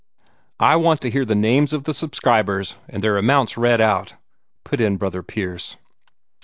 "I 0.59 0.77
want 0.77 0.99
to 1.01 1.11
hear 1.11 1.25
the 1.25 1.35
names 1.35 1.73
of 1.73 1.83
the 1.83 1.93
subscribers 1.93 2.75
and 2.89 3.03
their 3.03 3.19
amounts 3.19 3.55
read 3.55 3.79
out," 3.79 4.15
put 4.63 4.81
in 4.81 4.97
Brother 4.97 5.21
Pierce. 5.21 5.77